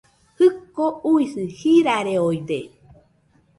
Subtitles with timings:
[0.37, 2.59] Jɨko uisɨ jirareoide